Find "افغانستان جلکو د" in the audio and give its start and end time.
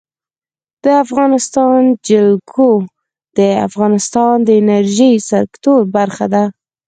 1.03-3.39